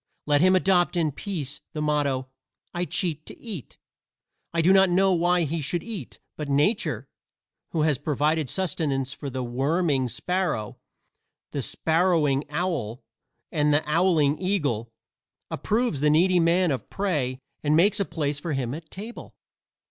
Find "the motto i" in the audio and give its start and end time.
1.73-2.85